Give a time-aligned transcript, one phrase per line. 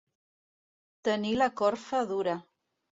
[1.09, 2.39] Tenir la corfa dura.